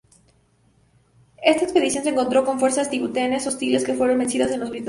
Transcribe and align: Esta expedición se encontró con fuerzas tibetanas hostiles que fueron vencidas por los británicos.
Esta 1.43 1.63
expedición 1.63 2.03
se 2.03 2.09
encontró 2.09 2.43
con 2.43 2.59
fuerzas 2.59 2.89
tibetanas 2.89 3.45
hostiles 3.45 3.83
que 3.85 3.93
fueron 3.93 4.17
vencidas 4.17 4.49
por 4.49 4.57
los 4.57 4.69
británicos. 4.71 4.79